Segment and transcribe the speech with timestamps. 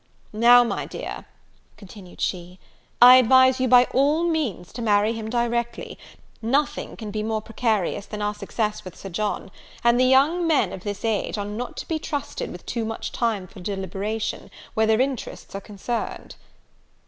[0.33, 1.25] "Now, my dear,"
[1.77, 2.57] continued she,
[2.99, 5.95] "I advise you by all means to marry him directly;
[6.41, 9.51] nothing can be more precarious than our success with Sir John;
[9.83, 13.11] and the young men of this age are not to be trusted with too much
[13.11, 16.35] time for deliberation, where their interests are concerned."